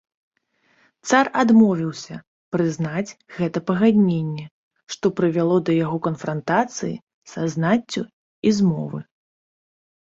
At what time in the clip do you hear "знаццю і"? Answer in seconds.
7.57-8.61